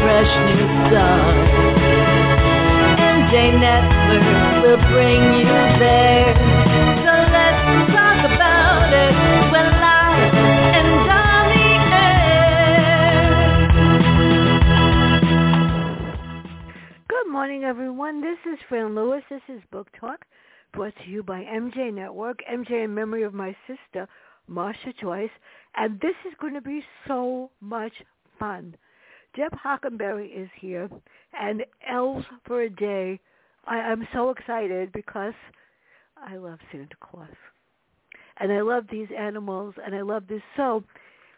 [0.00, 1.78] fresh new start.
[3.28, 6.34] Network will bring you there.
[7.04, 9.14] So let's talk about it.
[9.54, 9.78] And.
[17.08, 18.20] Good morning, everyone.
[18.20, 19.22] This is Fran Lewis.
[19.30, 20.24] This is Book Talk,
[20.72, 22.40] brought to you by MJ Network.
[22.50, 24.08] MJ in memory of my sister,
[24.50, 25.30] Marsha Joyce.
[25.76, 27.92] And this is going to be so much
[28.38, 28.76] fun.
[29.34, 30.88] Deb Hockenberry is here,
[31.38, 33.20] and Elves for a Day.
[33.66, 35.34] I, I'm so excited because
[36.16, 37.28] I love Santa Claus.
[38.40, 40.42] And I love these animals, and I love this.
[40.56, 40.84] So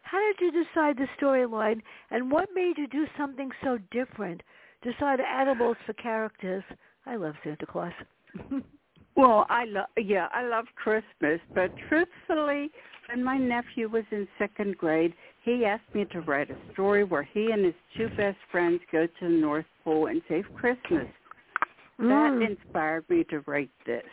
[0.03, 4.43] how did you decide the storyline, and what made you do something so different?
[4.83, 6.65] Decide animals for characters.
[7.07, 7.93] I love Santa Claus.
[9.17, 12.71] Well, I love yeah, I love Christmas, but truthfully,
[13.09, 17.23] when my nephew was in second grade, he asked me to write a story where
[17.23, 21.07] he and his two best friends go to the North Pole and save Christmas.
[21.99, 22.51] That Mm.
[22.51, 24.05] inspired me to write this.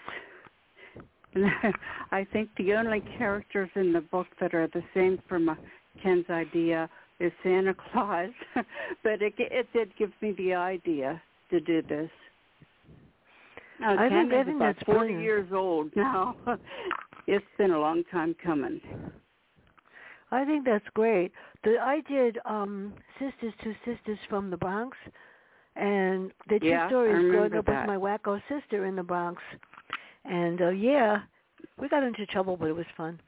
[1.33, 1.45] And
[2.11, 5.55] I think the only characters in the book that are the same from uh,
[6.01, 8.29] Ken's idea is Santa Claus,
[9.03, 12.09] but it it did give me the idea to do this.
[13.79, 15.23] Now, I Ken think- I is about that's 40 brilliant.
[15.23, 16.35] years old now.
[17.27, 18.81] it's been a long time coming.
[20.31, 21.31] I think that's great.
[21.63, 24.97] The, I did um Sisters Two Sisters from the Bronx,
[25.75, 27.81] and the two Yeah, stories growing up that.
[27.81, 29.41] with my wacko sister in the Bronx,
[30.25, 31.19] and uh, yeah,
[31.79, 33.19] we got into trouble, but it was fun.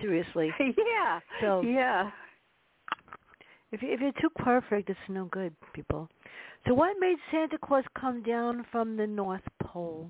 [0.00, 0.50] Seriously.
[0.60, 1.20] yeah.
[1.40, 2.10] So Yeah.
[3.72, 6.08] if you, if you're too perfect, it's no good, people.
[6.66, 10.08] So what made Santa Claus come down from the North Pole?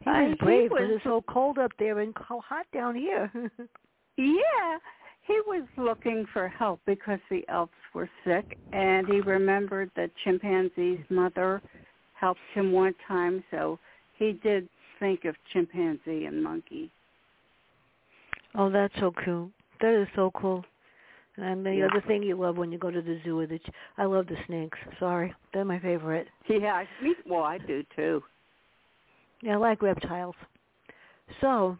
[0.00, 2.94] He Uh, was brave because was- it's so cold up there and so hot down
[2.94, 3.30] here.
[4.18, 4.78] Yeah.
[5.26, 11.04] He was looking for help because the elves were sick and he remembered that chimpanzee's
[11.10, 11.60] mother
[12.14, 13.78] helped him one time, so
[14.18, 14.68] he did
[15.00, 16.90] think of chimpanzee and monkey.
[18.54, 19.50] Oh, that's so cool.
[19.80, 20.64] That is so cool.
[21.36, 21.86] And the Yeah.
[21.86, 24.26] other thing you love when you go to the zoo is the ch- I love
[24.26, 24.78] the snakes.
[24.98, 26.28] Sorry, they're my favorite.
[26.48, 26.86] Yeah,
[27.26, 28.24] well, I do too.
[29.42, 30.36] Yeah, I like reptiles.
[31.40, 31.76] So,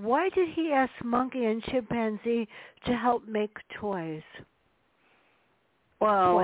[0.00, 2.48] why did he ask monkey and chimpanzee
[2.86, 4.22] to help make toys
[6.00, 6.36] Well?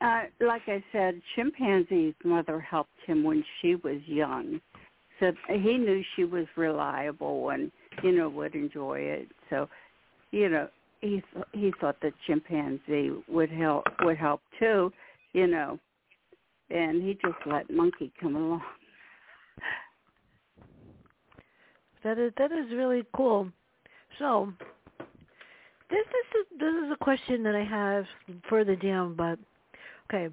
[0.00, 4.60] Uh, like I said, chimpanzee's mother helped him when she was young,
[5.18, 7.70] so he knew she was reliable and
[8.02, 9.28] you know would enjoy it.
[9.50, 9.68] So,
[10.30, 10.68] you know,
[11.02, 14.90] he th- he thought that chimpanzee would help would help too,
[15.34, 15.78] you know,
[16.70, 18.62] and he just let monkey come along.
[22.04, 23.50] That is that is really cool.
[24.18, 24.52] So,
[25.90, 28.04] this is a, this is a question that I have
[28.48, 29.38] further down, but
[30.08, 30.32] okay.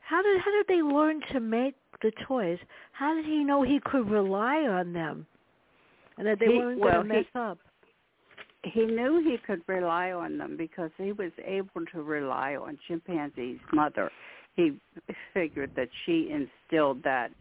[0.00, 2.58] How did how did they learn to make the toys?
[2.92, 5.26] How did he know he could rely on them,
[6.18, 7.58] and that they He- weren't well, going to he- mess up?
[8.64, 13.58] He knew he could rely on them because he was able to rely on chimpanzee's
[13.72, 14.08] mother.
[14.54, 14.78] He
[15.34, 17.32] figured that she instilled that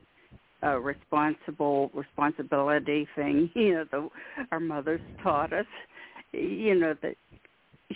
[0.64, 3.50] uh, responsible responsibility thing.
[3.56, 4.10] You know, the
[4.52, 5.66] our mothers taught us.
[6.32, 7.16] You know that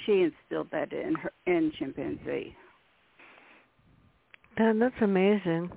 [0.06, 2.56] she instilled that in her in chimpanzee.
[4.58, 5.70] That, that's amazing.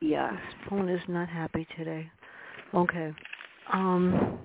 [0.00, 0.32] Yeah.
[0.32, 2.10] This phone is not happy today.
[2.74, 3.12] Okay.
[3.72, 4.38] Um.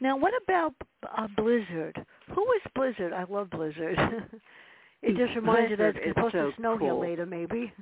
[0.00, 0.74] Now, what about
[1.16, 2.04] uh, Blizzard?
[2.34, 3.12] Who is Blizzard?
[3.12, 3.96] I love Blizzard.
[5.02, 7.00] it just reminds you that Blizzard it's is supposed so to snow here cool.
[7.00, 7.72] later, maybe.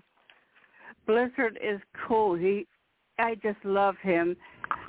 [1.06, 2.34] Blizzard is cool.
[2.34, 2.66] He,
[3.18, 4.36] I just love him.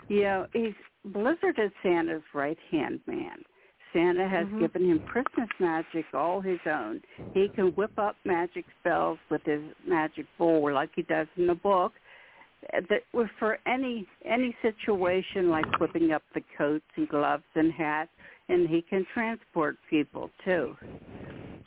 [0.07, 0.73] You know, he's
[1.05, 3.43] Blizzard is Santa's right hand man.
[3.91, 4.59] Santa has Mhm.
[4.59, 7.01] given him Christmas magic all his own.
[7.33, 11.55] He can whip up magic spells with his magic bowl like he does in the
[11.55, 11.93] book.
[12.71, 13.03] That
[13.39, 18.11] for any any situation like whipping up the coats and gloves and hats,
[18.49, 20.77] and he can transport people too.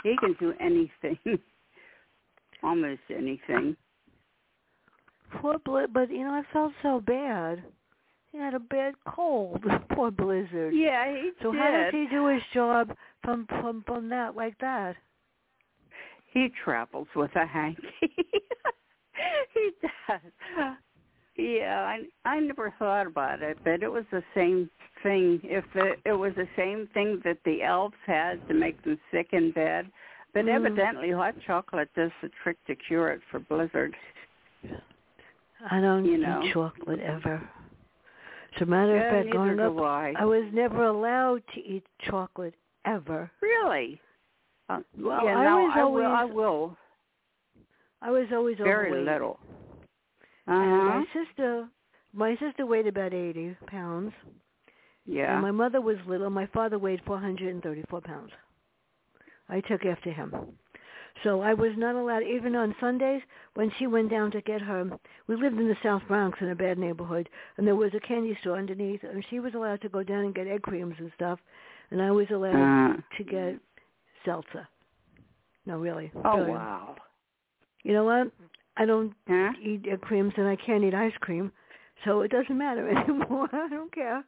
[0.04, 1.18] He can do anything,
[2.62, 3.76] almost anything.
[5.40, 7.62] Poor Bli- but you know, I felt so bad.
[8.32, 9.62] he had a bad cold.
[9.90, 10.74] Poor Blizzard.
[10.74, 11.60] Yeah, he so did.
[11.60, 14.96] how does he do his job from from from that like that?
[16.32, 17.82] He travels with a hanky.
[19.54, 19.70] he
[20.08, 20.20] does.
[21.36, 21.80] Yeah,
[22.24, 24.70] I I never thought about it, but it was the same
[25.02, 25.40] thing.
[25.42, 29.28] If it, it was the same thing that the elves had to make them sick
[29.32, 29.90] in bed,
[30.32, 30.54] but Mm.
[30.54, 33.94] evidently hot chocolate does the trick to cure it for Blizzard.
[35.70, 37.42] I don't You eat chocolate ever.
[38.56, 40.14] As a matter Yeah, of fact, growing up, I.
[40.18, 43.30] I was never allowed to eat chocolate ever.
[43.40, 44.00] Really?
[44.68, 46.06] Uh, Well, yeah, I no, was I will.
[46.06, 46.76] I will.
[48.02, 49.06] I was always Very overweight.
[49.06, 49.40] little.
[50.46, 50.98] And Uh-huh.
[51.00, 51.68] my sister,
[52.12, 54.12] my sister weighed about eighty pounds,
[55.06, 55.32] Yeah.
[55.32, 56.30] and my mother was little.
[56.30, 58.30] My father weighed four hundred and thirty-four pounds.
[59.48, 60.56] I took after him.
[61.22, 63.22] So I was not allowed, even on Sundays,
[63.54, 64.90] when she went down to get her,
[65.26, 68.36] we lived in the South Bronx in a bad neighborhood, and there was a candy
[68.40, 71.38] store underneath, and she was allowed to go down and get egg creams and stuff,
[71.90, 72.54] and I was allowed
[72.92, 73.58] Uh, to get
[74.24, 74.66] seltzer.
[75.66, 76.10] No, really.
[76.24, 76.50] oh really.
[76.50, 76.96] wow.
[77.84, 78.30] You know what?
[78.76, 79.52] I don't Huh?
[79.62, 81.52] eat egg creams and I can't eat ice cream,
[82.04, 83.48] so it doesn't matter anymore.
[83.52, 84.24] I don't care.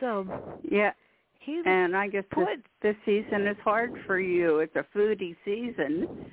[0.00, 0.26] So
[0.62, 0.92] Yeah.
[1.38, 4.58] He And I guess this, put this season is hard for you.
[4.60, 6.30] It's a foodie season.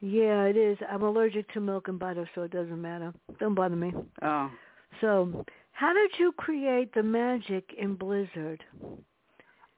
[0.00, 0.76] yeah, it is.
[0.90, 3.12] I'm allergic to milk and butter, so it doesn't matter.
[3.38, 3.92] Don't bother me.
[4.22, 4.50] Oh.
[5.00, 8.62] So, how did you create the magic in Blizzard?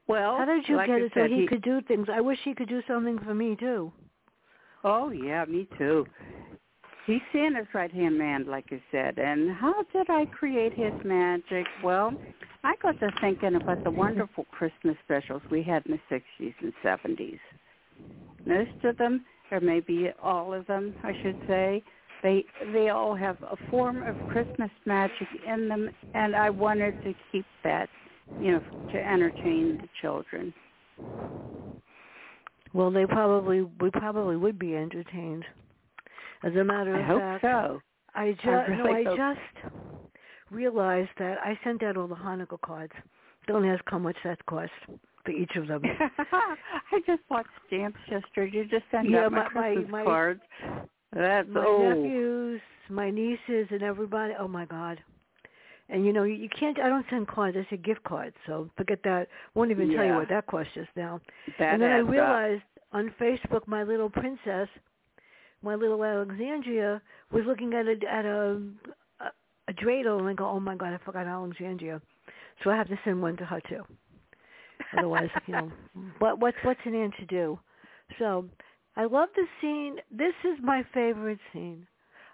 [0.07, 2.07] Well, How did you like get I it so said, he, could do things?
[2.13, 3.91] I wish he could do something for me too.
[4.83, 6.05] Oh yeah, me too.
[7.05, 9.19] He's Santa's right hand man, like I said.
[9.19, 11.67] And how did I create his magic?
[11.83, 12.13] Well,
[12.63, 16.73] I got to thinking about the wonderful Christmas specials we had in the sixties and
[16.81, 17.37] seventies.
[18.45, 21.83] Most of them, or maybe all of them, I should say,
[22.23, 22.43] they
[22.73, 27.45] they all have a form of Christmas magic in them, and I wanted to keep
[27.63, 27.87] that,
[28.39, 28.61] you know,
[28.93, 30.51] to entertain the children.
[32.73, 35.45] Well, they probably we probably would be entertained.
[36.45, 37.81] As a matter I of hope fact, so.
[38.13, 39.73] I just really no, I just
[40.51, 42.93] realized that I sent out all the Hanukkah cards.
[43.47, 44.71] Don't ask how much that cost
[45.25, 45.81] for each of them.
[46.31, 48.57] I just bought stamps yesterday.
[48.57, 50.41] You just sent Yeah, out my, my- my- Christmas my- cards.
[51.13, 54.33] That's my oh, nephews, my nieces, and everybody.
[54.37, 54.99] Oh my God!
[55.89, 56.77] And you know, you, you can't.
[56.79, 57.55] I don't send cards.
[57.57, 58.35] I send gift cards.
[58.45, 59.29] So forget that.
[59.53, 61.21] Won't even tell you what that cost just now.
[61.57, 62.11] that and then I adds up.
[62.11, 64.67] realized on Facebook, my little princess,
[65.65, 67.01] my little Alexandria,
[67.31, 68.61] was looking at a at a
[69.19, 69.25] a,
[69.67, 72.01] a dreidel, and I go, oh my God, I forgot Alexandria.
[72.63, 73.83] So I have to send one to her too.
[74.97, 75.71] Otherwise, you know,
[76.19, 77.59] what what's what's an ant to do?
[78.19, 78.45] So
[78.95, 79.97] I love the scene.
[80.11, 81.85] This is my favorite scene.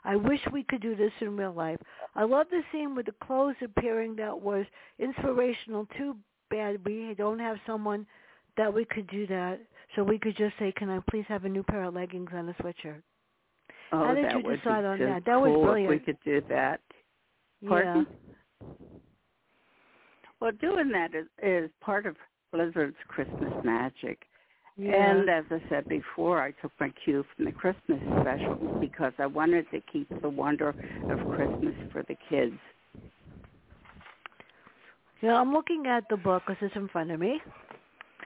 [0.03, 1.79] I wish we could do this in real life.
[2.15, 4.65] I love the scene with the clothes appearing that was
[4.99, 5.87] inspirational.
[5.97, 6.17] Too
[6.49, 8.05] bad we don't have someone
[8.57, 9.59] that we could do that.
[9.95, 12.49] So we could just say, "Can I please have a new pair of leggings and
[12.49, 13.01] a sweatshirt?"
[13.91, 15.25] Oh, How did that you decide on that?
[15.25, 15.93] That was cool brilliant.
[15.93, 16.79] If we could do that.
[17.67, 18.07] Pardon?
[18.09, 18.67] Yeah.
[20.39, 22.15] Well, doing that is, is part of
[22.51, 24.23] Blizzard's Christmas magic.
[24.77, 25.11] Yeah.
[25.11, 29.27] And as I said before, I took my cue from the Christmas special because I
[29.27, 30.69] wanted to keep the wonder
[31.09, 32.57] of Christmas for the kids.
[35.21, 37.39] Yeah, I'm looking at the book because it's in front of me.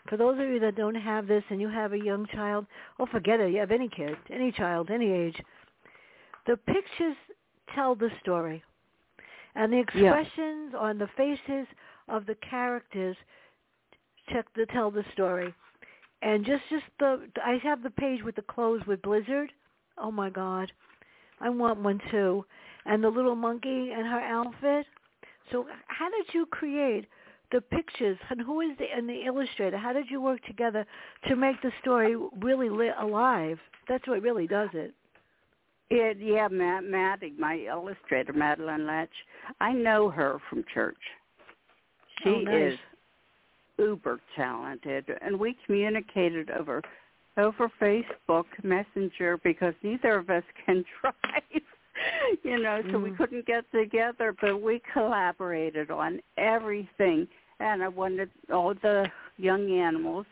[0.08, 2.68] For those of you that don't have this and you have a young child,
[3.00, 3.52] oh, forget it.
[3.52, 5.36] You have any kid, any child, any age.
[6.46, 7.16] The pictures
[7.74, 8.64] tell the story.
[9.56, 10.14] And the Yeah.
[10.14, 11.68] expressions on the faces
[12.08, 13.18] of the characters
[14.28, 15.54] check to tell the story.
[16.22, 19.52] And just, just the, I have the page with the clothes with Blizzard.
[19.98, 20.72] Oh my God.
[21.40, 22.46] I want one too.
[22.86, 24.86] And the little monkey and her outfit.
[25.52, 27.08] So how did you create
[27.52, 29.78] the pictures and who is the and the illustrator?
[29.78, 30.86] How did you work together
[31.28, 33.60] to make the story really li- alive?
[33.88, 34.94] That's what really does it.
[35.90, 39.10] It, yeah, Matt, Maddie, my illustrator, Madeline Latch.
[39.62, 40.98] I know her from church.
[42.24, 42.74] She Oh, nice.
[42.74, 42.80] is
[43.78, 46.82] uber talented, and we communicated over
[47.38, 51.62] over Facebook Messenger because neither of us can drive.
[52.44, 53.18] you know, so we Mm.
[53.18, 57.28] couldn't get together, but we collaborated on everything.
[57.60, 60.26] And I wanted all the young animals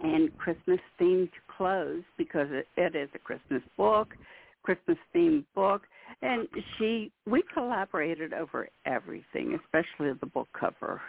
[0.00, 4.14] and Christmas themed clothes because it, it is a Christmas book,
[4.62, 5.82] Christmas themed book,
[6.22, 11.00] and she we collaborated over everything, especially the book cover,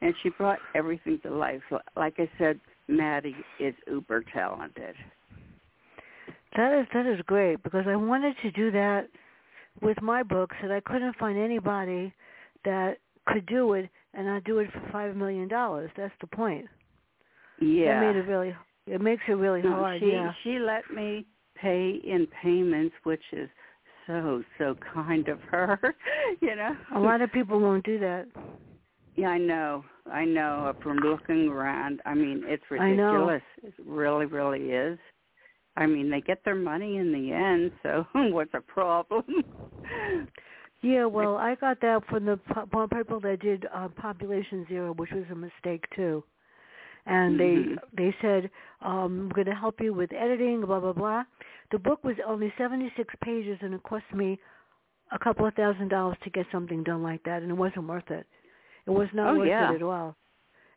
[0.00, 1.62] and she brought everything to life.
[1.96, 4.94] Like I said, Maddie is uber talented.
[6.56, 9.08] That is that is great because I wanted to do that
[9.82, 12.12] with my books and I couldn't find anybody
[12.64, 12.96] that
[13.26, 15.90] could do it and not do it for five million dollars.
[15.96, 16.66] That's the point.
[17.60, 18.00] Yeah.
[18.00, 18.54] That made it really.
[18.90, 20.00] It makes it really hard.
[20.00, 20.32] she yeah.
[20.42, 23.48] she let me pay in payments, which is
[24.06, 25.78] so so kind of her.
[26.40, 26.76] you know.
[26.96, 28.26] A lot of people won't do that.
[29.14, 29.84] Yeah, I know.
[30.10, 30.72] I know.
[30.82, 33.42] From looking around, I mean, it's ridiculous.
[33.62, 34.98] It really, really is.
[35.76, 39.24] I mean, they get their money in the end, so what's the problem?
[40.82, 42.38] Yeah, well, I got that from the
[42.96, 46.24] people that did uh, Population Zero, which was a mistake too.
[47.06, 47.78] And Mhm.
[47.94, 48.50] they they said,
[48.82, 51.24] um, "We're going to help you with editing, blah blah blah."
[51.70, 54.38] The book was only 76 pages, and it cost me
[55.12, 58.10] a couple of thousand dollars to get something done like that, and it wasn't worth
[58.10, 58.26] it.
[58.86, 59.72] It was not Oh, worth yeah.
[59.72, 60.16] it at all.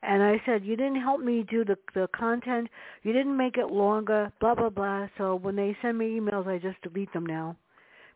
[0.02, 2.70] And I said, "You didn't help me do the the content.
[3.04, 6.58] You didn't make it longer, blah blah blah." So when they send me emails, I
[6.58, 7.56] just delete them now,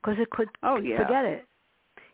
[0.02, 0.98] because it could oh yeah.
[0.98, 1.46] forget it.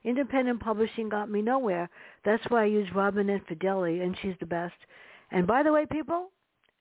[0.03, 1.89] Independent publishing got me nowhere.
[2.23, 4.75] That's why I use Robinette Fideli, and she's the best.
[5.33, 6.29] And by the way, people,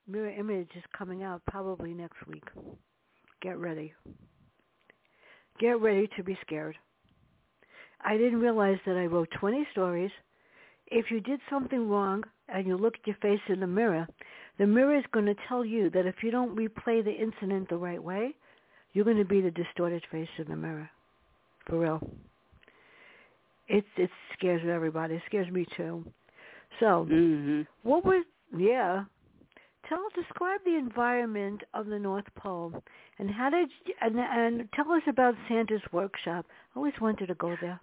[0.06, 2.44] Mirror Image is coming out probably next week.
[3.40, 3.94] Get ready.
[5.59, 6.76] Get ready to be scared.
[8.04, 10.11] I didn't realize that I wrote 20 stories.
[10.88, 14.06] If you did something wrong and you look at your face in the mirror,
[14.59, 17.76] the mirror is going to tell you that if you don't replay the incident the
[17.76, 18.35] right way,
[18.92, 20.90] you're going to be the distorted face in the mirror.
[21.66, 22.00] For real.
[23.68, 25.14] It it scares everybody.
[25.14, 26.04] It scares me too.
[26.80, 27.66] So, Mhm.
[27.82, 28.25] what was
[28.56, 29.04] yeah?
[29.88, 32.73] Tell describe the environment of the North Pole
[33.18, 36.47] and how did you, and and tell us about Santa's workshop.
[36.75, 37.80] I always wanted to go there.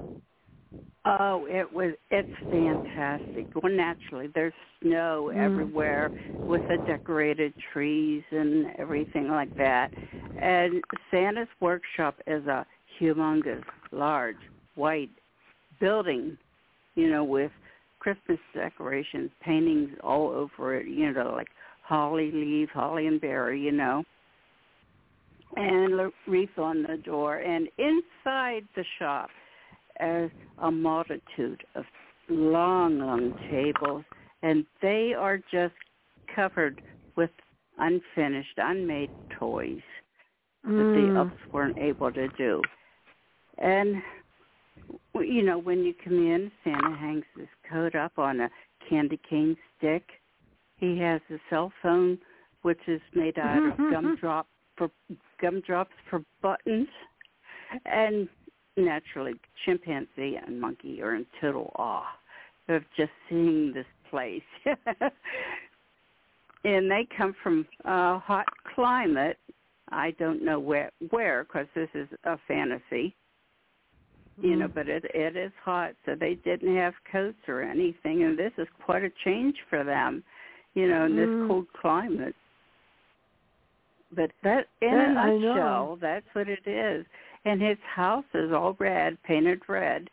[1.05, 3.47] Oh, it was it's fantastic.
[3.55, 5.45] Well, naturally, there's snow Mm.
[5.45, 6.11] everywhere
[6.47, 9.91] with the decorated trees and everything like that.
[10.41, 12.65] And Santa's workshop is a
[12.99, 14.38] humongous, large,
[14.75, 15.11] white
[15.79, 16.38] building,
[16.95, 17.51] you know, with
[17.99, 21.49] Christmas decorations, paintings all over it, you know, like
[21.83, 24.03] holly leaf, holly and berry, you know,
[25.55, 27.37] and a wreath on the door.
[27.37, 29.29] And inside the shop,
[29.99, 30.29] as
[30.59, 31.83] a multitude of
[32.29, 34.05] long, long tables,
[34.41, 35.73] and they are just
[36.33, 36.81] covered
[37.15, 37.31] with
[37.77, 39.81] unfinished, unmade toys
[40.63, 41.17] that the Mm.
[41.17, 42.61] ups weren't able to do.
[43.57, 44.01] And
[45.15, 48.50] you know, when you come in, Santa hangs his coat up on a
[48.89, 50.03] candy cane stick.
[50.77, 52.17] He has a cell phone,
[52.62, 53.93] which is made out of mm-hmm, mm-hmm.
[53.93, 54.89] gumdrop for
[55.41, 56.88] gumdrops for buttons,
[57.86, 58.27] and
[58.77, 59.34] naturally,
[59.65, 62.08] chimpanzee and monkey are in total awe
[62.69, 64.41] of just seeing this place.
[66.63, 69.38] and they come from a hot climate.
[69.91, 73.15] I don't know where where because this is a fantasy,
[74.41, 74.67] you know.
[74.67, 74.74] Mm.
[74.74, 78.67] But it it is hot, so they didn't have coats or anything, and this is
[78.84, 80.24] quite a change for them,
[80.74, 81.48] you know, in this Mm.
[81.48, 82.36] cold climate.
[84.12, 87.05] But that, in That- a nutshell, that's what it is.
[87.46, 90.10] And his house is all red, painted red.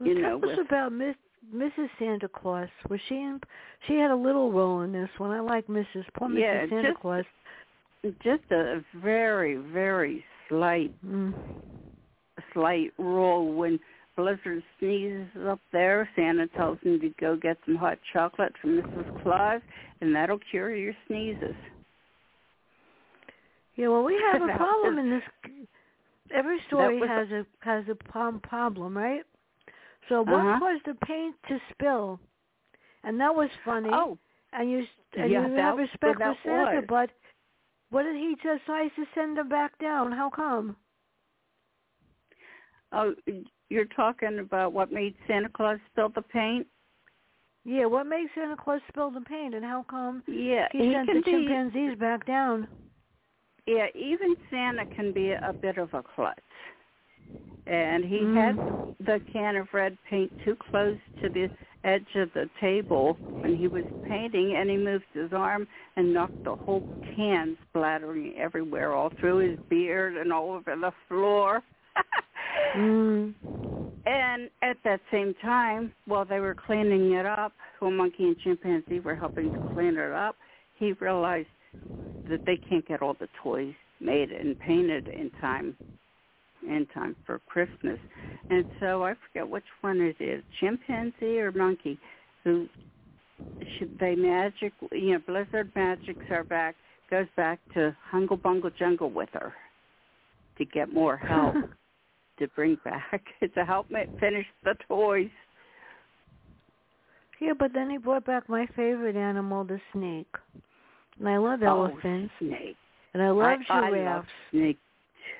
[0.00, 1.16] Well, you tell know, us about Miss
[1.54, 1.90] Mrs.
[1.98, 2.70] Santa Claus.
[2.88, 3.38] Was she in?
[3.86, 5.30] She had a little role in this one.
[5.30, 6.06] I like Mrs.
[6.14, 6.38] Poor Mrs.
[6.40, 7.24] Yeah, Santa just- Claus.
[8.22, 11.32] Just a very, very slight, Mm.
[12.54, 13.52] Slight role.
[13.52, 13.78] When
[14.16, 19.22] Blizzard sneezes up there, Santa tells him to go get some hot chocolate from Mrs.
[19.22, 19.60] Claus,
[20.00, 21.54] and that'll cure your sneezes.
[23.76, 25.22] Yeah, well, we have a problem in this.
[26.34, 29.24] Every story has a has a problem, right?
[30.08, 30.58] So what Uh-huh.
[30.58, 32.20] caused the paint to spill?
[33.02, 33.90] And that was funny.
[33.92, 34.18] Oh,
[34.52, 36.84] and you and yeah, you have respect for Santa, was.
[36.88, 37.10] but
[37.90, 40.12] what did he decide to send them back down?
[40.12, 40.76] How come?
[42.94, 43.14] Oh,
[43.68, 46.66] you're talking about what made Santa Claus spill the paint?
[47.64, 51.16] Yeah, what makes Santa Claus spill the paint, and how come Yeah, he, sent can
[51.16, 51.30] the be.
[51.30, 52.68] chimpanzees back down?
[53.66, 56.40] Yeah, even Santa can be a bit of a klutz.
[57.66, 58.34] And he Mm.
[58.36, 58.58] had
[59.00, 61.50] the can of red paint too close to the
[61.84, 66.44] edge of the table when he was painting, and he moved his arm and knocked
[66.44, 66.84] the whole
[67.14, 71.62] can splattering everywhere, all through his beard and all over the floor.
[72.76, 73.34] Mm.
[74.06, 79.00] And at that same time, while they were cleaning it up, while Monkey and Chimpanzee
[79.00, 80.36] were helping to clean it up,
[80.78, 81.48] he realized
[82.28, 85.76] that they can't get all the toys made and painted in time
[86.66, 87.98] in time for Christmas.
[88.50, 91.98] And so I forget which one it is, chimpanzee or monkey,
[92.42, 92.66] who
[93.78, 96.74] should they magic you know, Blizzard magics are back
[97.10, 99.52] goes back to Hungle Bungle Jungle with her
[100.58, 101.54] to get more help.
[102.38, 103.22] to bring back
[103.54, 105.30] to help me finish the toys.
[107.40, 110.32] Yeah, but then he brought back my favorite animal, the snake.
[111.18, 112.32] And I love Oh, elephants.
[112.38, 112.76] snake.
[113.12, 114.16] And I love I, I giraffes.
[114.16, 114.78] love snake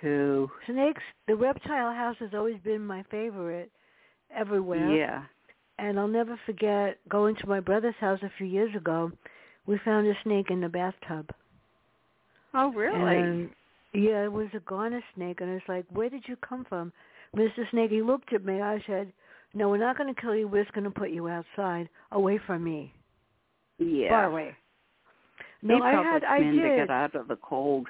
[0.00, 0.50] too.
[0.66, 3.70] Snakes, the reptile house has always been my favorite
[4.34, 4.90] everywhere.
[4.96, 5.22] Yeah.
[5.78, 9.10] And I'll never forget going to my brother's house a few years ago.
[9.66, 11.30] We found a snake in the bathtub.
[12.54, 13.16] Oh, really?
[13.22, 13.50] And
[13.94, 16.92] yeah, it was a garter snake, and it's like, where did you come from,
[17.36, 17.68] Mr.
[17.70, 17.90] Snake?
[17.90, 18.60] He looked at me.
[18.60, 19.12] I said,
[19.54, 20.48] no, we're not going to kill you.
[20.48, 22.92] We're just going to put you outside, away from me,
[23.78, 24.08] yeah.
[24.08, 24.54] far away.
[25.62, 27.88] No, I had, I came to get out of the cold.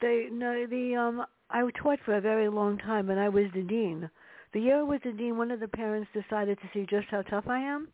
[0.00, 3.62] They no the um I taught for a very long time and I was the
[3.62, 4.10] dean.
[4.52, 7.22] The year I was the dean, one of the parents decided to see just how
[7.22, 7.88] tough I am.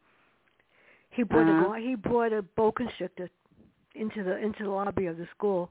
[1.10, 1.72] He brought Uh-huh.
[1.74, 3.28] a he brought a boa constrictor
[3.94, 5.70] into the into the lobby of the school,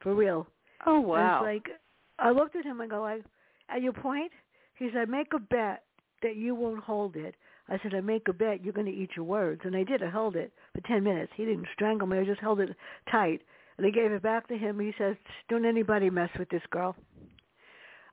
[0.00, 0.46] for real.
[0.86, 1.44] Oh, And wow.
[1.44, 1.76] It's like
[2.18, 3.24] I looked at him and go like,
[3.68, 4.32] at your point,
[4.78, 5.84] he said, make a bet
[6.22, 7.34] that you won't hold it.
[7.68, 10.02] I said, I make a bet you're going to eat your words, and I did.
[10.02, 11.32] I held it for ten minutes.
[11.36, 12.18] He didn't strangle me.
[12.18, 12.74] I just held it
[13.10, 13.42] tight.
[13.78, 14.80] And I gave it back to him.
[14.80, 15.16] He says,
[15.48, 16.96] "Don't anybody mess with this girl."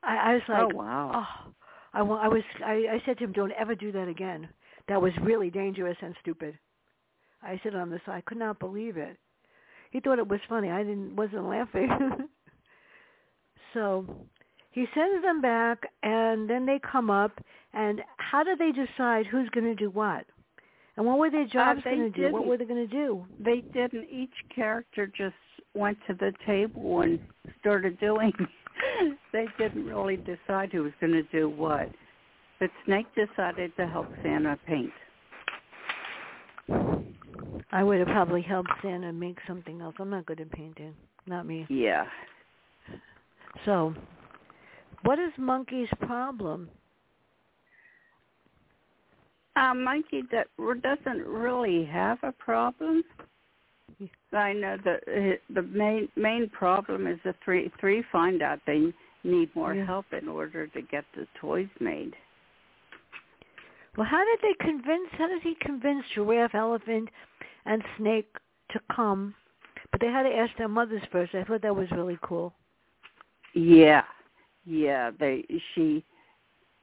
[0.03, 1.11] I, I was oh, like, oh, wow.
[1.15, 1.53] oh,
[1.93, 2.43] I, I was.
[2.63, 4.47] I, I said to him, "Don't ever do that again.
[4.87, 6.57] That was really dangerous and stupid."
[7.41, 9.17] I said on the side, I could not believe it.
[9.91, 10.69] He thought it was funny.
[10.69, 11.89] I didn't wasn't laughing.
[13.73, 14.05] so
[14.71, 17.39] he sends them back, and then they come up.
[17.73, 20.25] And how do they decide who's going to do what?
[20.97, 22.33] And what were their uh, jobs they going to do?
[22.33, 23.25] What were they going to do?
[23.39, 24.07] They didn't.
[24.09, 25.35] Each character just
[25.73, 27.19] went to the table and
[27.59, 28.33] started doing.
[29.33, 31.89] they didn't really decide who was going to do what.
[32.59, 34.91] But Snake decided to help Santa paint.
[37.71, 39.95] I would have probably helped Santa make something else.
[39.99, 40.93] I'm not good at painting.
[41.25, 41.65] Not me.
[41.69, 42.05] Yeah.
[43.65, 43.93] So,
[45.03, 46.69] what is Monkey's problem?
[49.55, 53.03] Uh, Monkey that doesn't really have a problem.
[54.31, 58.93] I know that uh, the main main problem is the three three find out they
[59.23, 59.85] need more Yeah.
[59.85, 62.13] help in order to get the toys made.
[63.97, 65.09] Well, how did they convince?
[65.13, 67.09] How did he convince giraffe, elephant,
[67.67, 68.33] and snake
[68.71, 69.33] to come?
[69.91, 71.35] But they had to ask their mothers first.
[71.35, 72.53] I thought that was really cool.
[73.53, 74.03] Yeah,
[74.65, 75.11] yeah.
[75.17, 76.03] They she,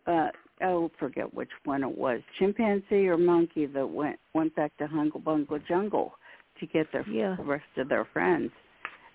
[0.06, 0.28] uh,
[0.62, 5.20] oh, forget which one it was, chimpanzee or monkey that went went back to Hungle
[5.20, 6.14] Bungle Jungle
[6.60, 7.36] to get their Yeah.
[7.40, 8.50] rest of their friends.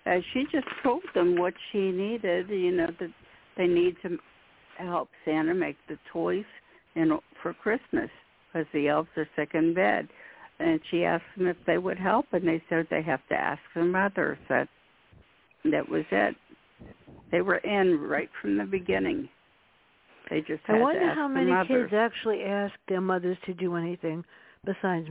[0.06, 2.48] Uh, she just told them what she needed.
[2.48, 3.10] You know that
[3.56, 4.18] they need to
[4.78, 6.44] help Santa make the toys
[6.94, 8.10] in for Christmas
[8.52, 10.08] because the elves are sick in bed.
[10.60, 13.60] And she asked them if they would help, and they said they have to ask
[13.74, 14.38] their mothers.
[14.48, 14.68] That
[15.64, 16.36] that was it.
[17.32, 19.28] They were in right from the beginning.
[20.28, 24.24] They just had I wonder how many kids actually ask their mothers to do anything
[24.64, 25.08] besides.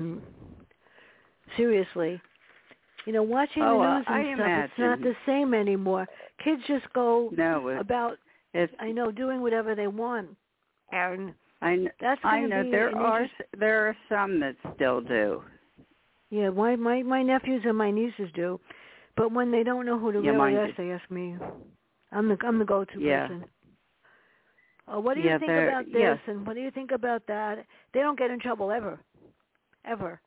[1.58, 2.22] Seriously,
[3.06, 5.04] you know, watching Oh, the uh, news and I stuff, it's not imagine.
[5.04, 6.08] the same anymore.
[6.44, 8.18] Kids just go No, it, about,
[8.54, 10.30] it's I know, doing whatever they want,
[10.92, 15.44] and I that's I know there are s- there are some that still do.
[16.30, 18.60] Yeah, my my my nephews and my nieces do,
[19.18, 21.38] but when they don't know who to Yeah, really ask, they ask me.
[22.12, 23.28] I'm the I'm the go-to Yeah.
[23.28, 23.46] person.
[24.88, 26.20] Uh, what do you Yeah, think about this, yes.
[26.28, 27.66] and what do you think about that?
[27.94, 29.00] They don't get in trouble ever,
[29.86, 30.20] ever.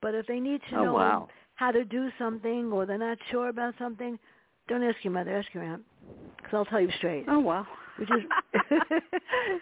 [0.00, 1.28] But if they need to Oh know wow.
[1.54, 4.18] how to do something or they're not sure about something,
[4.68, 5.82] don't ask your mother, ask your aunt,
[6.36, 7.26] because I'll tell you straight.
[7.28, 7.66] Oh wow.
[7.96, 8.22] Which is,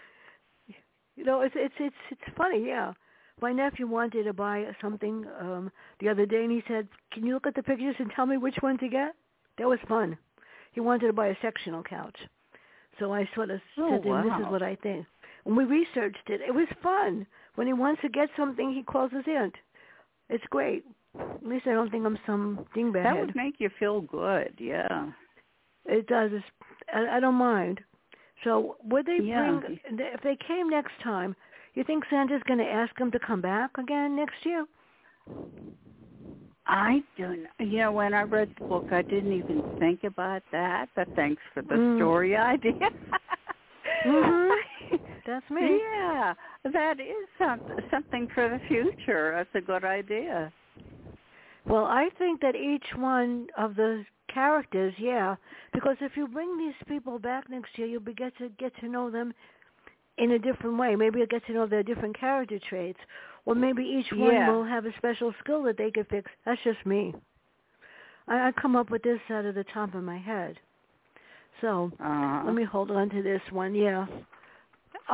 [1.17, 2.93] you know, it's it's it's it's funny, yeah.
[3.41, 7.33] My nephew wanted to buy something um the other day, and he said, "Can you
[7.33, 9.13] look at the pictures and tell me which one to get?"
[9.57, 10.17] That was fun.
[10.71, 12.17] He wanted to buy a sectional couch,
[12.99, 15.05] so I sort of Oh, said to him, "This is what I think."
[15.43, 17.25] When we researched it, it was fun.
[17.55, 19.55] When he wants to get something, he calls his aunt.
[20.29, 20.83] It's great.
[21.17, 23.03] At least I don't think I'm some dingbat.
[23.03, 24.53] That would make you feel good.
[24.59, 25.11] Yeah.
[25.85, 26.31] It does.
[26.33, 26.45] It's,
[26.93, 27.79] I, I don't mind.
[28.43, 29.59] So would they Yeah.
[29.59, 31.35] bring if they came next time?
[31.73, 34.65] You think Santa's going to ask them to come back again next year?
[36.65, 37.47] I don't.
[37.59, 40.89] You know, when I read the book, I didn't even think about that.
[40.95, 41.95] But thanks for the Mm.
[41.97, 42.73] story idea.
[44.05, 44.55] Mhm.
[45.25, 45.81] That's me.
[45.97, 49.33] Yeah, that is some, something for the future.
[49.35, 50.51] That's a good idea.
[51.65, 54.05] Well, I think that each one of the
[54.41, 55.29] characters, yeah,
[55.75, 58.87] because if you bring these people back next year, you'll be get to get to
[58.95, 59.27] know them
[60.23, 60.91] in a different way.
[61.03, 63.01] Maybe you'll get to know their different character traits,
[63.45, 64.49] or maybe each one Yeah.
[64.51, 66.25] will have a special skill that they could fix.
[66.45, 67.01] That's just me.
[68.27, 70.53] I, I come up with this out of the top of my head.
[71.61, 71.69] So
[72.09, 73.73] Uh, let me hold on to this one.
[73.87, 74.05] Yeah.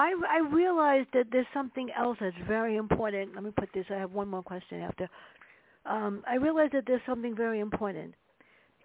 [0.05, 3.25] I I realized that there's something else that's very important.
[3.35, 3.85] Let me put this.
[3.95, 5.05] I have one more question after.
[5.95, 8.09] Um, I realized that there's something very important.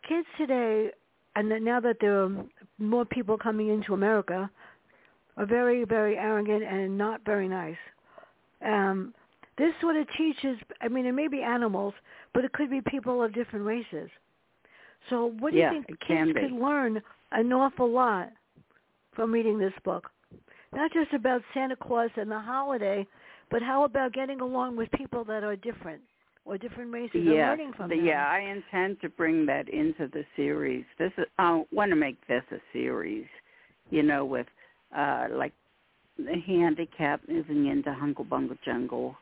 [0.06, 0.90] Kids today,
[1.36, 2.30] and now that there are
[2.78, 4.50] more people coming into America,
[5.36, 7.76] are very very arrogant and not very nice.
[8.64, 9.14] Um,
[9.56, 10.58] this sort of teaches.
[10.80, 11.94] I mean, it may be animals,
[12.34, 14.10] but it could be people of different races.
[15.10, 18.30] So, what do Yeah, you think kids could learn an awful lot
[19.14, 20.10] from reading this book?
[20.72, 23.06] Not just about Santa Claus and the holiday,
[23.50, 26.02] but how about getting along with people that are different
[26.48, 28.06] or different races and yeah, learning from the- them?
[28.06, 28.26] yeah.
[28.26, 30.84] I intend to bring that into the series.
[30.98, 33.26] This is I want to make this a series,
[33.90, 34.46] you know, with
[34.96, 35.52] uh like
[36.16, 39.14] the handicap moving into Hungle Bungle Jungle,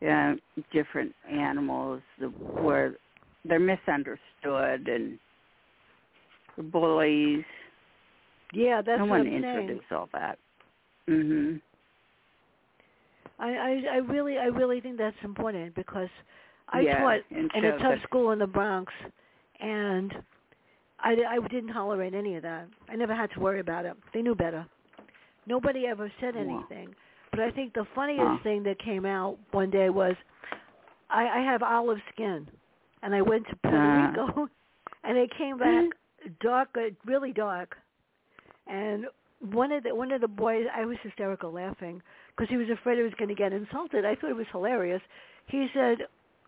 [0.00, 0.34] yeah,
[0.72, 2.28] different animals the,
[2.62, 2.94] where
[3.44, 5.18] they're misunderstood and
[6.70, 7.44] bullies.
[8.52, 9.58] Yeah, that's I what want I'm to saying.
[9.58, 10.38] introduce all that.
[11.08, 11.60] Mhm.
[13.38, 16.08] I, I I really I really think that's important because
[16.68, 17.20] I Yeah, taught
[17.54, 18.92] in a tough school in the Bronx,
[19.60, 20.12] and
[21.00, 22.68] I, I didn't tolerate any of that.
[22.88, 23.94] I never had to worry about it.
[24.12, 24.66] They knew better.
[25.46, 26.68] Nobody ever said Wow.
[26.70, 26.94] anything.
[27.30, 28.38] But I think the funniest Huh.
[28.42, 30.14] thing that came out one day was
[31.10, 32.48] I, I have olive skin,
[33.02, 33.90] and I went to Puerto Uh.
[33.90, 34.48] Rico,
[35.04, 35.84] and it came back
[36.40, 36.68] dark,
[37.04, 37.76] really dark.
[38.66, 39.06] And
[39.40, 42.02] one of the one of the boys, I was hysterical laughing
[42.36, 44.04] because he was afraid he was going to get insulted.
[44.04, 45.02] I thought it was hilarious.
[45.46, 45.98] He said,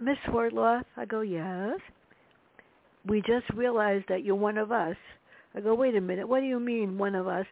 [0.01, 1.79] "Miss Swartloff," I go, "Yes."
[3.07, 4.97] We just realized that you're one of us.
[5.55, 6.29] I go, "Wait a minute.
[6.29, 7.47] What do you mean one of us?"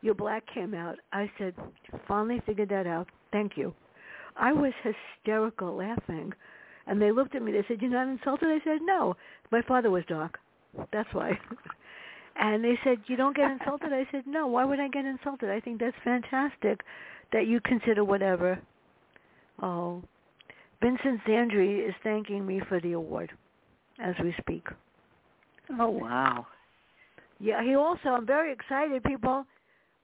[0.00, 0.98] Your black came out.
[1.12, 1.54] I said,
[2.06, 3.08] "Finally figured that out.
[3.32, 3.74] Thank you."
[4.36, 6.32] I was hysterical laughing.
[6.86, 7.52] And they looked at me.
[7.52, 9.16] They said, "You're not insulted?" I said, "No.
[9.50, 10.38] My father was dark.
[10.92, 11.38] That's why."
[12.36, 14.46] And they said, "You don't get insulted?" I said, "No.
[14.46, 15.50] Why would I get insulted?
[15.50, 16.80] I think that's fantastic
[17.32, 18.58] that you consider whatever."
[19.62, 20.02] Oh,
[20.82, 23.30] Vincent Zandri is thanking me for the award
[24.02, 24.66] as we speak.
[25.78, 26.46] Oh wow.
[27.40, 28.08] Yeah, he also.
[28.10, 29.44] I'm very excited, people.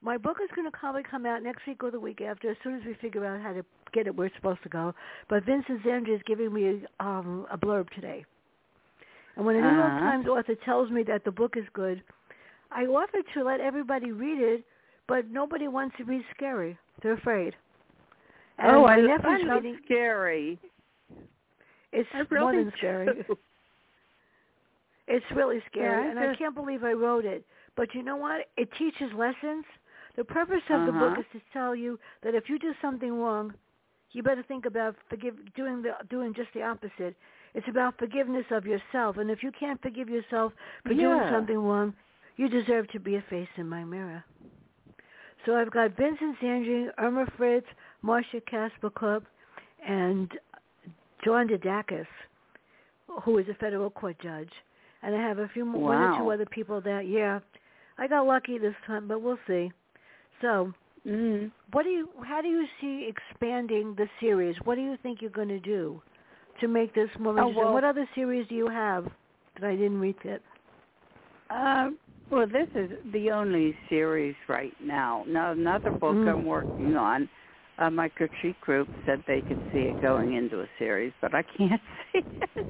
[0.02, 2.56] My book is going to probably come out next week or the week after, as
[2.62, 4.94] soon as we figure out how to get it where it's supposed to go.
[5.28, 8.24] But Vincent Zandri is giving me um, a blurb today.
[9.36, 10.00] And when a New York Uh-huh.
[10.00, 12.02] Times author tells me that the book is good,
[12.72, 14.64] I offer to let everybody read it,
[15.08, 16.78] but nobody wants to read scary.
[17.02, 17.54] They're afraid.
[18.58, 19.78] And oh, I, I love reading.
[19.84, 20.58] scary.
[21.92, 23.06] It's I more really than scary.
[23.26, 23.38] do.
[25.08, 27.44] It's really scary, Yeah, and I can't believe I wrote it.
[27.76, 28.46] But you know what?
[28.56, 29.64] It teaches lessons.
[30.16, 31.20] The purpose of the book Uh-huh.
[31.20, 33.54] is to tell you that if you do something wrong,
[34.12, 37.16] you better think about forgive doing the doing just the opposite.
[37.54, 40.52] It's about forgiveness of yourself, and if you can't forgive yourself
[40.84, 41.94] for doing something wrong,
[42.36, 44.24] you deserve to be a face in my mirror.
[45.46, 47.66] So I've got Vincent Zandri, Irma Fritz,
[48.02, 49.24] Marcia Casper Cook,
[49.86, 50.30] and
[51.24, 52.06] John Didakis,
[53.24, 54.50] who is a federal court judge.
[55.02, 57.40] And I have a few more, one or two other people that, yeah,
[57.96, 59.70] I got lucky this time, but we'll see.
[60.42, 60.72] So,
[61.06, 61.50] Mm.
[61.72, 62.10] what do you?
[62.22, 64.54] How do you see expanding the series?
[64.64, 66.02] What do you think you're going to do
[66.60, 69.10] to make this more Oh, well- what other series do you have
[69.54, 70.42] that I didn't read yet?
[71.48, 71.90] Uh,
[72.30, 75.24] well, this is the only series right now.
[75.26, 76.28] Now, another book Mm.
[76.28, 77.28] I'm working on,
[77.78, 81.42] uh, my critique group said they could see it going into a series, but I
[81.42, 82.24] can't see
[82.56, 82.66] it.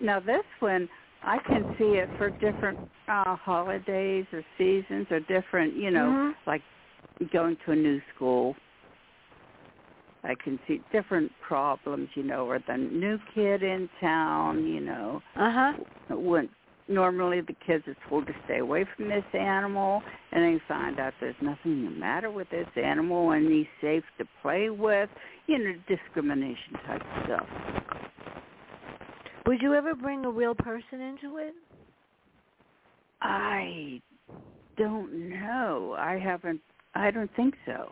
[0.00, 0.88] Now, this one,
[1.22, 6.34] I can see it for different uh, holidays or seasons or different, you know, Mhm.
[6.46, 6.62] like
[7.32, 8.56] going to a new school.
[10.24, 15.22] I can see different problems, you know, or the new kid in town, you know,
[15.36, 15.72] Uh huh.
[16.88, 21.14] Normally the kids are told to stay away from this animal and they find out
[21.20, 25.08] there's nothing the matter with this animal and he's safe to play with
[25.46, 27.46] you know discrimination type stuff
[29.46, 31.54] Would you ever bring a real person into it?
[33.22, 34.00] i
[34.76, 36.60] don't know i haven't
[36.94, 37.90] i don't think so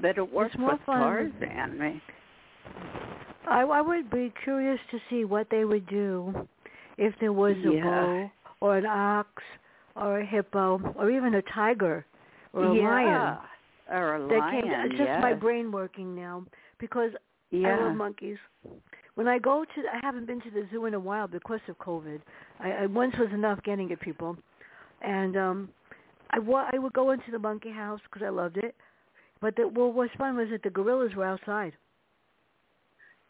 [0.00, 1.00] but it works more with fun.
[1.00, 2.00] tarzan me
[3.46, 6.48] I, I would be curious to see what they would do
[6.98, 7.82] if there was a Yeah.
[7.82, 8.30] bull
[8.60, 9.42] or an ox
[9.96, 12.04] or a hippo or even a tiger
[12.52, 13.38] or a yeah lion.
[13.90, 14.70] or a That lion came.
[14.84, 16.44] It's just my brain working now
[16.78, 17.10] because
[17.50, 18.38] yeah I love monkeys.
[19.14, 21.78] When I go to, I haven't been to the zoo in a while because of
[21.78, 22.20] COVID.
[22.60, 24.36] I, I once was enough getting at people,
[25.00, 25.68] and um,
[26.30, 28.74] I wa- I would go into the monkey house because I loved it.
[29.40, 31.72] But the, well, what's fun was that the gorillas were outside,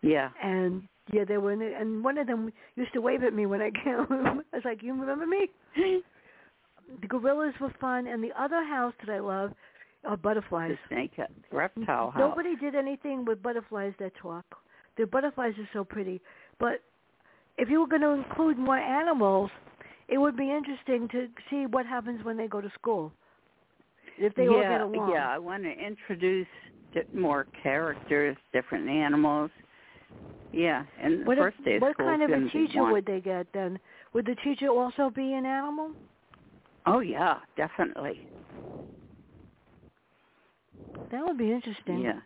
[0.03, 1.53] yeah and yeah, they were.
[1.53, 4.07] In and one of them used to wave at me when I came.
[4.11, 5.49] I was like, "You remember me?"
[7.01, 9.53] the gorillas were fun, and the other house that I love
[10.05, 10.77] are butterflies.
[10.91, 11.13] The snake
[11.53, 12.19] reptile house.
[12.19, 14.45] Nobody did anything with butterflies that talk.
[14.97, 16.21] The butterflies are so pretty,
[16.59, 16.81] but
[17.59, 19.51] if you were going to include more animals,
[20.09, 23.13] it would be interesting to see what happens when they go to school.
[24.19, 25.11] If they yeah, all get along.
[25.11, 26.47] Yeah, I want to introduce
[27.13, 29.51] more characters, different animals.
[30.53, 33.47] Yeah, and what first if, day of what kind of a teacher would they get
[33.53, 33.79] then?
[34.15, 35.91] Would the teacher also be an animal?
[36.87, 38.21] Oh yeah, definitely.
[41.11, 42.01] That would be interesting.
[42.01, 42.21] Yeah.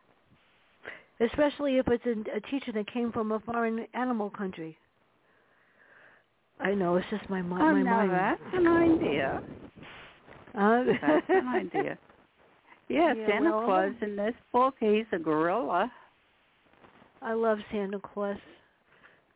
[1.21, 4.77] Especially if it's a, a teacher that came from a foreign animal country.
[6.61, 8.11] I know it's just my, mi- Oh, my now mind.
[8.13, 9.43] that's an idea.
[10.59, 11.99] Uh, That's an idea.
[12.89, 15.93] Yeah, Yeah, Santa well, Claus in this book, he's a gorilla.
[17.23, 18.37] I love Santa Claus.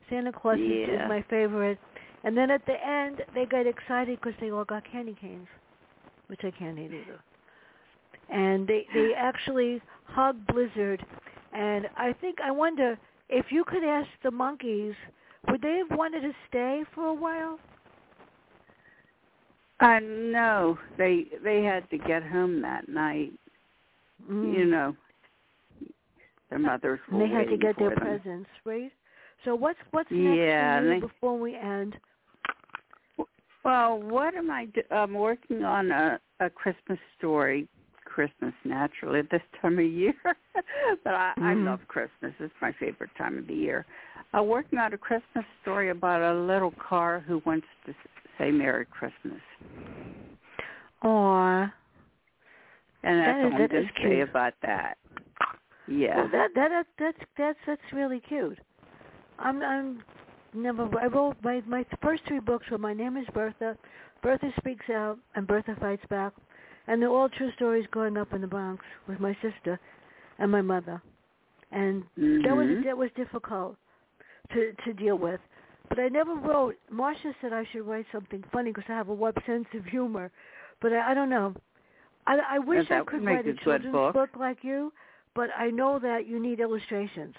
[0.09, 1.79] Santa Claus is, is my favorite.
[2.25, 5.47] And then at the end, they got excited because they all got candy canes,
[6.29, 7.21] which I can't eat either.
[8.31, 11.05] And they they actually hugged Blizzard.
[11.53, 14.95] And I think I wonder if you could ask the monkeys,
[15.49, 17.59] would they have wanted to stay for a while?
[19.81, 23.33] I know they they had to get home that night.
[24.31, 24.57] Mm.
[24.57, 24.97] You know,
[26.51, 27.99] their mothers were And they had to get their them.
[27.99, 28.93] presents, right?
[29.45, 31.97] So what's what's next Yeah, for you they- before we end?
[33.65, 34.67] Well, what am I?
[34.67, 37.69] Do- I'm working on a a Christmas story.
[38.05, 40.15] Christmas naturally this time of year,
[41.05, 41.65] but I, I Mhm.
[41.65, 42.33] love Christmas.
[42.39, 43.85] It's my favorite time of the year.
[44.33, 47.95] I'm working on a Christmas story about a little car who wants to
[48.39, 49.41] say Merry Christmas,
[51.03, 51.73] Aw.
[53.03, 54.99] and that's That is- all I'm that going to say about that.
[55.87, 56.17] Yeah.
[56.17, 58.59] Well, that that that that's that's that's really cute.
[59.39, 60.03] I'm I'm
[60.55, 63.77] never I wrote my my first three books were My Name is Bertha,
[64.23, 66.33] Bertha Speaks Out, and Bertha Fights Back,
[66.87, 69.79] and they're all true stories growing up in the Bronx with my sister
[70.39, 71.03] and my mother,
[71.71, 72.85] and that was Mhm.
[72.85, 73.77] that was difficult
[74.53, 75.41] to to deal with.
[75.89, 76.77] But I never wrote.
[76.91, 80.31] Marcia said I should write something funny because I have a web sense of humor,
[80.81, 81.55] but I, I don't know.
[82.27, 84.31] I, I wish I could write a children's book.
[84.37, 84.93] like you,
[85.35, 87.35] but I know that you need illustrations.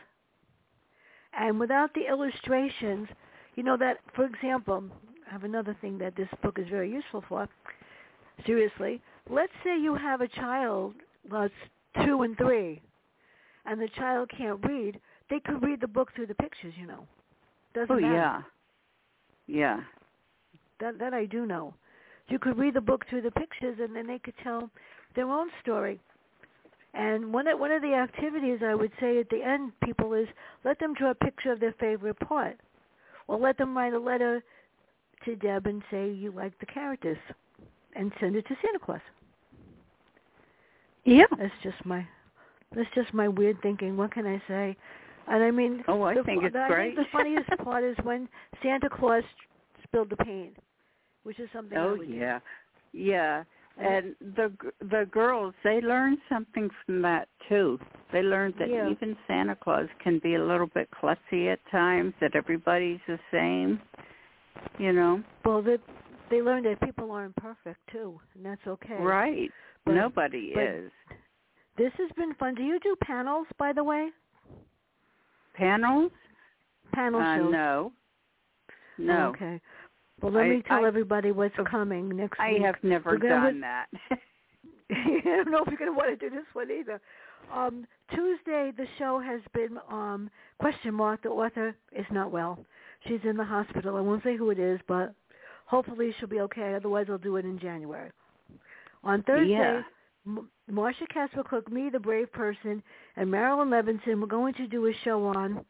[1.38, 3.08] And without the illustrations,
[3.56, 4.84] you know that, for example,
[5.28, 7.48] I have another thing that this book is very useful for.
[8.46, 10.94] Seriously, let's say you have a child
[11.30, 11.54] that's
[12.06, 12.82] two and three,
[13.66, 15.00] and the child can't read.
[15.30, 17.08] They could read the book through the pictures, you know.
[17.74, 18.14] Doesn't Oh matter.
[18.14, 18.42] yeah.
[19.48, 19.80] Yeah.
[20.80, 21.74] That that I do know.
[22.28, 24.70] You could read the book through the pictures, and then they could tell
[25.16, 26.00] their own story.
[26.96, 30.28] And one of one of the activities I would say at the end, people, is
[30.64, 32.58] let them draw a picture of their favorite part,
[33.28, 34.42] or let them write a letter
[35.26, 37.18] to Deb and say you like the characters,
[37.96, 39.02] and send it to Santa Claus.
[41.04, 41.26] Yeah.
[41.38, 42.06] That's just my
[42.76, 43.98] that's just my weird thinking.
[43.98, 44.76] What can I say?
[45.28, 46.96] And I mean, Oh, I the, think it's I great.
[46.96, 48.28] think the funniest part is when
[48.64, 49.24] Santa Claus
[49.84, 50.56] spilled the paint,
[51.24, 51.78] which is something.
[51.78, 52.04] Oh do.
[52.94, 53.44] yeah.
[53.78, 57.80] And- the g- the girls, they learned something from that too.
[58.12, 58.88] They learned that Yeah.
[58.90, 62.14] even Santa Claus can be a little bit klutzy at times.
[62.22, 63.82] That everybody's the same.
[64.80, 65.24] You know.
[65.44, 65.78] Well, they
[66.30, 68.96] they learned that people aren't perfect too, and that's okay.
[68.98, 69.52] Right.
[69.84, 70.92] But- Nobody but- is.
[71.76, 72.56] This has been fun.
[72.56, 74.12] Do you do panels, by the way?
[75.54, 76.12] Panels?
[76.94, 77.52] Panel Uh, shows.
[77.52, 77.94] no.
[78.98, 79.28] No.
[79.30, 79.60] Okay.
[80.22, 82.62] Well, let I- me tell I- everybody what's uh, coming next I week.
[82.64, 83.88] I have never done that.
[84.92, 87.02] I don't know if you're going to want to do this one either.
[87.54, 91.24] Um, Tuesday, the show has been um, question mark.
[91.24, 92.60] The author is not well.
[93.08, 93.98] She's in the hospital.
[93.98, 95.14] I won't say who it is, but
[95.66, 96.74] hopefully she'll be okay.
[96.76, 98.12] Otherwise, I'll do it in January.
[99.04, 99.82] On Thursday, Yeah.
[100.28, 102.82] M- Marsha Casper Cook, me, the brave person,
[103.16, 105.64] and Marilyn Levinson, we're going to do a show on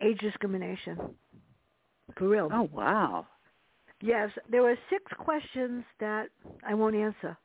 [0.00, 0.98] age discrimination.
[2.16, 2.48] For real.
[2.52, 3.26] oh wow.
[4.02, 6.28] Yes, there were six questions that
[6.66, 7.36] I won't answer.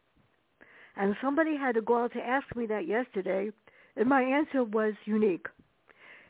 [0.95, 3.51] And somebody had go out to ask me that yesterday,
[3.97, 5.47] and my answer was unique.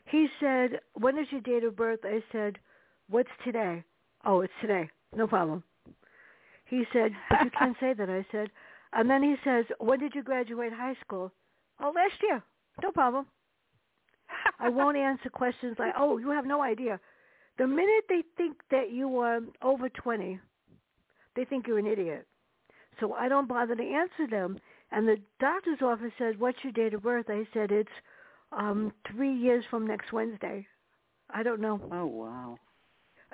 [0.06, 2.00] He said, when is your date of birth?
[2.04, 2.58] I said,
[3.08, 3.84] what's today?
[4.24, 4.88] Oh, it's today.
[5.14, 5.62] No problem.
[6.64, 8.10] He said, but you can't say that.
[8.10, 8.48] I said,
[8.92, 11.32] and then he says, when did you graduate high school?
[11.80, 12.42] Oh, last year.
[12.82, 13.26] No problem.
[14.58, 16.98] I won't answer questions like, oh, you have no idea.
[17.58, 20.38] The minute they think that you are over 20,
[21.34, 22.26] they think you're an idiot.
[23.00, 24.58] So I don't bother to answer them.
[24.92, 27.26] And the doctor's office said, what's your date of birth?
[27.28, 27.88] I said, it's
[28.52, 30.66] um, three years from next Wednesday.
[31.30, 31.80] I don't know.
[31.90, 32.58] Oh wow.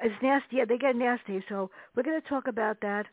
[0.02, 0.56] It's nasty.
[0.56, 1.44] Yeah, they get nasty.
[1.48, 3.06] So we're going to talk about that.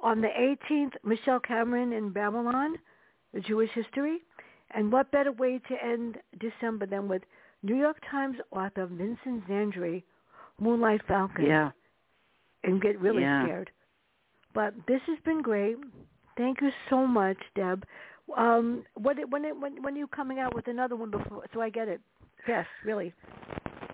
[0.00, 2.76] On the 18th, Michelle Cameron in Babylon,
[3.32, 4.18] the Jewish history.
[4.72, 7.22] And what better way to end December than with
[7.62, 10.02] New York Times author Vincent Zandri,
[10.60, 11.46] Moonlight Falcon.
[11.46, 11.70] Yeah.
[12.64, 13.44] And get really Yeah.
[13.44, 13.70] scared.
[14.54, 15.76] But this has been great.
[16.36, 17.84] Thank you so much, Deb.
[18.36, 21.60] Um, when when it, when when are you coming out with another one before so
[21.60, 22.00] I get it?
[22.46, 23.12] Yes, really.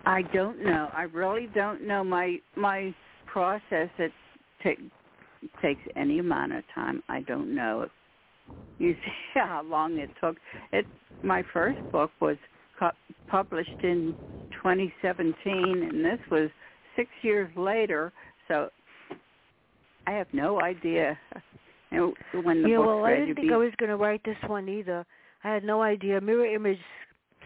[0.05, 0.89] I don't know.
[0.93, 2.93] I really don't know my my
[3.25, 3.89] process.
[3.97, 4.11] It
[4.61, 4.79] take,
[5.61, 7.01] takes any amount of time.
[7.09, 7.87] I don't know.
[8.77, 10.37] You see how long it took.
[10.71, 10.85] It
[11.23, 12.37] my first book was
[13.29, 14.15] published in
[14.63, 15.35] 2017,
[15.83, 16.49] and this was
[16.95, 18.11] six years later.
[18.47, 18.69] So
[20.07, 21.17] I have no idea
[21.91, 21.97] you
[22.33, 23.51] know, when the yeah, book's well, I didn't think be.
[23.51, 25.05] I was going to write this one either.
[25.43, 26.19] I had no idea.
[26.21, 26.79] Mirror image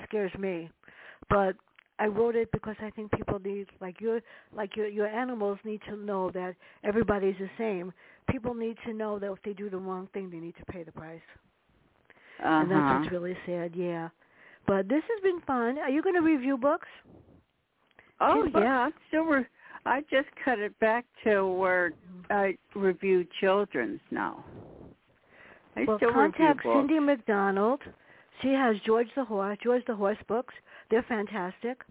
[0.08, 0.70] scares me,
[1.30, 1.56] but
[2.00, 4.22] I wrote it because I think people need, like your,
[4.56, 7.92] like your, your animals need to know that everybody's the same.
[8.30, 10.84] People need to know that if they do the wrong thing, they need to pay
[10.84, 11.20] the price,
[12.58, 12.90] and that's Uh-huh.
[12.90, 13.74] what's really sad.
[13.76, 14.10] Yeah,
[14.70, 15.80] but this has been fun.
[15.80, 16.88] Are you going to review books?
[18.22, 18.64] Oh books?
[18.64, 19.24] yeah, I'm still.
[19.24, 19.46] Re-
[19.86, 21.94] I just cut it back to where
[22.30, 24.46] I review children's now.
[25.76, 26.62] I well, still contact.
[26.64, 27.82] Cindy McDonald.
[28.44, 30.54] She has George the Horse, George the Horse books.
[30.92, 31.82] They're fantastic.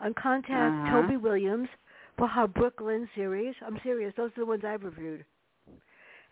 [0.00, 1.02] And contact Uh-huh.
[1.02, 1.68] Toby Williams
[2.16, 3.54] for her Brooklyn series.
[3.66, 4.14] I'm serious.
[4.16, 5.24] Those are the ones I've reviewed.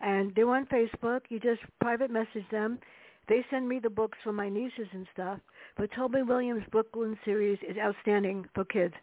[0.01, 1.21] And they're on Facebook.
[1.29, 2.79] You just private message them.
[3.27, 5.39] They send me the books for my nieces and stuff.
[5.77, 8.93] But Toby Williams' Brooklyn series is outstanding for kids,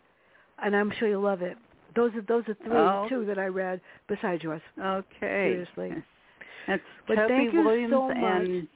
[0.63, 1.57] and I'm sure you'll love it.
[1.95, 3.07] Those are those are three, Oh.
[3.09, 4.63] two that I read besides yours.
[4.81, 5.07] Okay.
[5.21, 6.03] Seriously.
[6.67, 8.17] That's But Toby thank you Williams so much.
[8.19, 8.69] and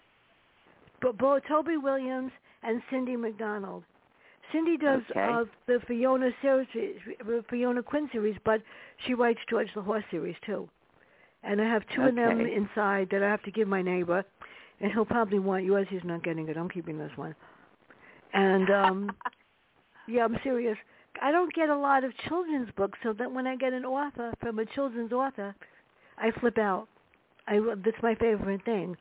[1.00, 2.32] But both Toby Williams
[2.62, 3.84] and Cindy McDonald.
[4.52, 5.20] Cindy does Okay.
[5.22, 6.68] uh, the Fiona series,
[7.24, 8.60] the Fiona Quinn series, but
[9.06, 10.68] she writes George the Horse series too.
[11.42, 14.24] And I have two of them inside that I have to give my neighbor,
[14.80, 15.86] and he'll probably want yours.
[15.90, 16.56] He's not getting it.
[16.56, 17.34] I'm keeping this one.
[18.32, 19.10] And um
[20.08, 20.76] yeah, I'm serious.
[21.22, 24.34] I don't get a lot of children's books, so that when I get an author
[24.40, 25.54] from a children's author,
[26.18, 26.88] I flip out.
[27.46, 28.96] I that's my favorite thing.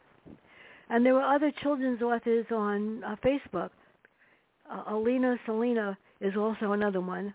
[0.90, 3.72] And there were other children's authors on uh, Facebook.
[4.72, 7.34] Uh, Alina Selena is also another one.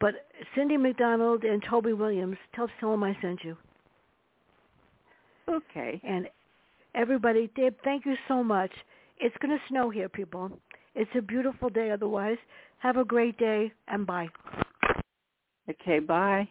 [0.00, 3.56] But Cindy McDonald and Toby Williams, tell, tell them I sent you.
[5.48, 6.00] okay.
[6.04, 6.28] And
[6.96, 8.72] everybody, Deb, thank you so much.
[9.18, 10.50] It's going to snow here, people.
[10.94, 12.38] It's a beautiful day otherwise.
[12.78, 14.28] Have a great day, and bye.
[15.68, 16.48] Okay, bye.